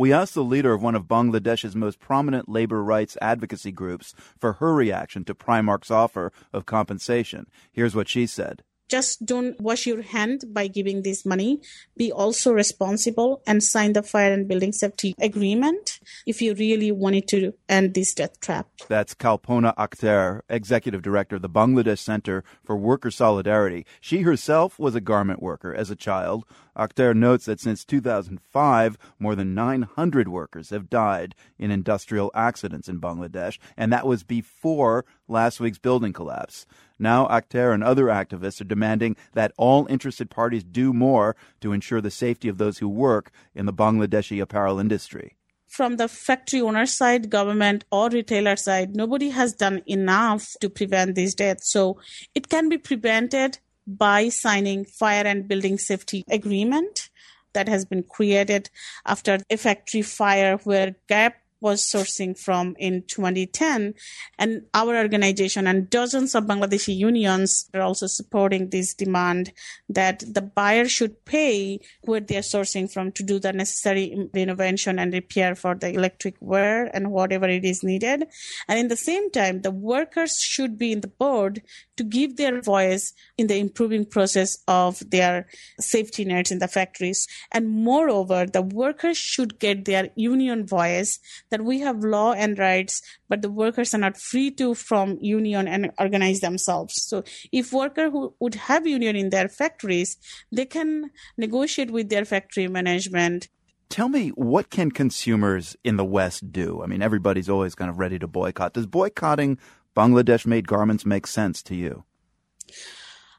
We 0.00 0.14
asked 0.14 0.32
the 0.32 0.42
leader 0.42 0.72
of 0.72 0.82
one 0.82 0.94
of 0.94 1.08
Bangladesh's 1.08 1.76
most 1.76 2.00
prominent 2.00 2.48
labor 2.48 2.82
rights 2.82 3.18
advocacy 3.20 3.70
groups 3.70 4.14
for 4.38 4.54
her 4.54 4.72
reaction 4.72 5.26
to 5.26 5.34
Primark's 5.34 5.90
offer 5.90 6.32
of 6.54 6.64
compensation. 6.64 7.48
Here's 7.70 7.94
what 7.94 8.08
she 8.08 8.26
said 8.26 8.62
just 8.88 9.26
don't 9.26 9.60
wash 9.60 9.86
your 9.86 10.00
hand 10.00 10.46
by 10.48 10.68
giving 10.68 11.02
this 11.02 11.26
money. 11.26 11.60
Be 11.98 12.10
also 12.10 12.50
responsible 12.50 13.42
and 13.46 13.62
sign 13.62 13.92
the 13.92 14.02
fire 14.02 14.32
and 14.32 14.48
building 14.48 14.72
safety 14.72 15.14
agreement 15.20 15.99
if 16.26 16.40
you 16.42 16.54
really 16.54 16.92
wanted 16.92 17.28
to 17.28 17.52
end 17.68 17.94
this 17.94 18.14
death 18.14 18.40
trap. 18.40 18.68
That's 18.88 19.14
Kalpona 19.14 19.74
Akter, 19.76 20.42
Executive 20.48 21.02
Director 21.02 21.36
of 21.36 21.42
the 21.42 21.48
Bangladesh 21.48 21.98
Center 21.98 22.44
for 22.64 22.76
Worker 22.76 23.10
Solidarity. 23.10 23.86
She 24.00 24.22
herself 24.22 24.78
was 24.78 24.94
a 24.94 25.00
garment 25.00 25.42
worker 25.42 25.74
as 25.74 25.90
a 25.90 25.96
child. 25.96 26.44
Akter 26.76 27.14
notes 27.14 27.44
that 27.44 27.60
since 27.60 27.84
2005, 27.84 28.98
more 29.18 29.34
than 29.34 29.54
900 29.54 30.28
workers 30.28 30.70
have 30.70 30.88
died 30.88 31.34
in 31.58 31.70
industrial 31.70 32.30
accidents 32.34 32.88
in 32.88 33.00
Bangladesh, 33.00 33.58
and 33.76 33.92
that 33.92 34.06
was 34.06 34.22
before 34.22 35.04
last 35.28 35.60
week's 35.60 35.78
building 35.78 36.12
collapse. 36.12 36.66
Now, 36.98 37.26
Akter 37.28 37.72
and 37.72 37.82
other 37.82 38.06
activists 38.06 38.60
are 38.60 38.64
demanding 38.64 39.16
that 39.32 39.52
all 39.56 39.86
interested 39.86 40.30
parties 40.30 40.64
do 40.64 40.92
more 40.92 41.34
to 41.60 41.72
ensure 41.72 42.00
the 42.00 42.10
safety 42.10 42.48
of 42.48 42.58
those 42.58 42.78
who 42.78 42.88
work 42.88 43.30
in 43.54 43.66
the 43.66 43.72
Bangladeshi 43.72 44.40
apparel 44.40 44.78
industry 44.78 45.36
from 45.70 45.96
the 45.96 46.08
factory 46.08 46.60
owner 46.60 46.84
side, 46.84 47.30
government 47.30 47.84
or 47.92 48.10
retailer 48.10 48.56
side, 48.56 48.96
nobody 48.96 49.30
has 49.30 49.52
done 49.52 49.82
enough 49.86 50.56
to 50.60 50.68
prevent 50.68 51.14
these 51.14 51.34
deaths. 51.34 51.70
So 51.70 52.00
it 52.34 52.48
can 52.48 52.68
be 52.68 52.76
prevented 52.76 53.58
by 53.86 54.28
signing 54.30 54.84
fire 54.84 55.24
and 55.24 55.46
building 55.46 55.78
safety 55.78 56.24
agreement 56.28 57.08
that 57.52 57.68
has 57.68 57.84
been 57.84 58.02
created 58.02 58.68
after 59.06 59.38
a 59.48 59.56
factory 59.56 60.02
fire 60.02 60.56
where 60.64 60.96
Gap 61.08 61.39
was 61.60 61.82
sourcing 61.82 62.38
from 62.38 62.74
in 62.78 63.02
2010. 63.06 63.94
And 64.38 64.62
our 64.74 64.96
organization 64.96 65.66
and 65.66 65.90
dozens 65.90 66.34
of 66.34 66.44
Bangladeshi 66.44 66.96
unions 66.96 67.68
are 67.74 67.82
also 67.82 68.06
supporting 68.06 68.70
this 68.70 68.94
demand 68.94 69.52
that 69.88 70.22
the 70.26 70.42
buyer 70.42 70.88
should 70.88 71.24
pay 71.24 71.80
where 72.02 72.20
they're 72.20 72.40
sourcing 72.40 72.90
from 72.90 73.12
to 73.12 73.22
do 73.22 73.38
the 73.38 73.52
necessary 73.52 74.28
renovation 74.34 74.98
and 74.98 75.12
repair 75.12 75.54
for 75.54 75.74
the 75.74 75.92
electric 75.92 76.34
wear 76.40 76.90
and 76.94 77.10
whatever 77.10 77.48
it 77.48 77.64
is 77.64 77.82
needed. 77.82 78.26
And 78.68 78.78
in 78.78 78.88
the 78.88 78.96
same 78.96 79.30
time, 79.30 79.62
the 79.62 79.70
workers 79.70 80.38
should 80.38 80.78
be 80.78 80.92
in 80.92 81.00
the 81.00 81.08
board 81.08 81.62
to 81.96 82.04
give 82.04 82.36
their 82.36 82.60
voice 82.62 83.12
in 83.36 83.46
the 83.46 83.58
improving 83.58 84.04
process 84.06 84.58
of 84.66 84.98
their 85.10 85.46
safety 85.78 86.24
nets 86.24 86.50
in 86.50 86.58
the 86.58 86.68
factories. 86.68 87.26
And 87.52 87.68
moreover, 87.68 88.46
the 88.46 88.62
workers 88.62 89.16
should 89.16 89.58
get 89.58 89.84
their 89.84 90.08
union 90.16 90.66
voice 90.66 91.18
that 91.50 91.64
we 91.64 91.80
have 91.80 92.04
law 92.04 92.32
and 92.32 92.58
rights, 92.58 93.02
but 93.28 93.42
the 93.42 93.50
workers 93.50 93.94
are 93.94 93.98
not 93.98 94.16
free 94.16 94.50
to 94.52 94.74
from 94.74 95.18
union 95.20 95.68
and 95.68 95.90
organize 95.98 96.40
themselves. 96.40 96.94
So 97.04 97.22
if 97.52 97.72
worker 97.72 98.10
who 98.10 98.34
would 98.40 98.54
have 98.54 98.86
union 98.86 99.16
in 99.16 99.30
their 99.30 99.48
factories, 99.48 100.16
they 100.50 100.66
can 100.66 101.10
negotiate 101.36 101.90
with 101.90 102.08
their 102.08 102.24
factory 102.24 102.68
management. 102.68 103.48
Tell 103.88 104.08
me, 104.08 104.28
what 104.30 104.70
can 104.70 104.92
consumers 104.92 105.76
in 105.82 105.96
the 105.96 106.04
West 106.04 106.52
do? 106.52 106.80
I 106.82 106.86
mean, 106.86 107.02
everybody's 107.02 107.48
always 107.48 107.74
kind 107.74 107.90
of 107.90 107.98
ready 107.98 108.18
to 108.20 108.28
boycott. 108.28 108.74
Does 108.74 108.86
boycotting 108.86 109.58
Bangladesh 109.96 110.46
made 110.46 110.68
garments 110.68 111.04
make 111.04 111.26
sense 111.26 111.62
to 111.64 111.74
you? 111.74 112.04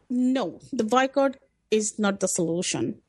No, 0.10 0.60
the 0.74 0.84
boycott 0.84 1.38
is 1.72 1.98
not 1.98 2.20
the 2.20 2.28
solution 2.28 3.02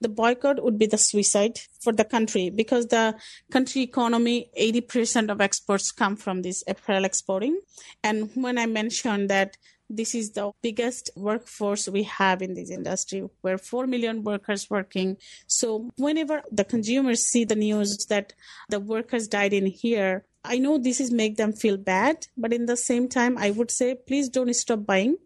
the 0.00 0.08
boycott 0.08 0.62
would 0.62 0.78
be 0.78 0.86
the 0.86 0.98
suicide 0.98 1.60
for 1.80 1.92
the 1.92 2.04
country 2.04 2.50
because 2.50 2.86
the 2.86 3.14
country 3.50 3.82
economy 3.82 4.50
80% 4.58 5.30
of 5.30 5.40
exports 5.40 5.90
come 5.92 6.16
from 6.16 6.42
this 6.42 6.64
apparel 6.66 7.04
exporting. 7.04 7.60
And 8.02 8.30
when 8.34 8.58
i 8.58 8.66
mentioned 8.66 9.30
that 9.30 9.56
this 9.92 10.14
is 10.14 10.30
the 10.30 10.52
biggest 10.62 11.10
workforce 11.16 11.88
we 11.88 12.04
have 12.04 12.42
in 12.42 12.54
this 12.54 12.70
industry 12.70 13.28
where 13.40 13.58
4 13.58 13.88
million 13.88 14.22
workers 14.22 14.70
working. 14.70 15.16
So 15.48 15.90
whenever 15.96 16.42
the 16.52 16.64
consumers 16.64 17.26
see 17.26 17.44
the 17.44 17.56
news 17.56 18.06
that 18.06 18.32
the 18.68 18.78
workers 18.78 19.26
died 19.26 19.52
in 19.52 19.66
here 19.66 20.24
i 20.44 20.58
know 20.58 20.78
this 20.78 21.00
is 21.00 21.10
make 21.10 21.36
them 21.36 21.52
feel 21.52 21.76
bad 21.76 22.26
but 22.36 22.52
in 22.52 22.66
the 22.66 22.76
same 22.76 23.08
time 23.08 23.36
i 23.36 23.50
would 23.50 23.70
say 23.70 23.94
please 23.94 24.28
don't 24.28 24.54
stop 24.54 24.86
buying 24.86 25.16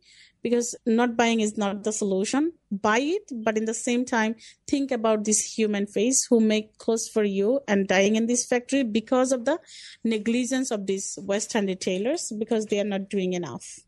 because 0.44 0.77
not 0.84 1.16
buying 1.16 1.41
is 1.41 1.56
not 1.56 1.84
the 1.84 1.93
solution. 1.93 2.53
Buy 2.71 2.99
it, 2.99 3.32
but 3.32 3.56
in 3.56 3.65
the 3.65 3.75
same 3.75 4.05
time, 4.05 4.37
think 4.69 4.93
about 4.93 5.25
this 5.25 5.41
human 5.41 5.87
face 5.87 6.27
who 6.27 6.38
make 6.38 6.77
clothes 6.77 7.09
for 7.09 7.25
you 7.25 7.60
and 7.66 7.88
dying 7.88 8.15
in 8.15 8.27
this 8.27 8.44
factory 8.44 8.84
because 8.84 9.32
of 9.32 9.47
the 9.47 9.59
negligence 10.05 10.71
of 10.71 10.87
these 10.87 11.19
Western 11.22 11.66
retailers 11.66 12.31
because 12.38 12.66
they 12.66 12.78
are 12.78 12.84
not 12.84 13.09
doing 13.09 13.32
enough. 13.32 13.81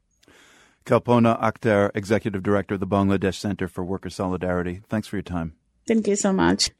Kalpona 0.86 1.38
Akter, 1.42 1.90
Executive 1.94 2.42
Director 2.42 2.74
of 2.74 2.80
the 2.80 2.86
Bangladesh 2.86 3.34
Center 3.34 3.68
for 3.68 3.84
Worker 3.84 4.08
Solidarity. 4.08 4.80
Thanks 4.88 5.08
for 5.08 5.16
your 5.16 5.22
time. 5.22 5.54
Thank 5.86 6.08
you 6.08 6.16
so 6.16 6.32
much. 6.32 6.70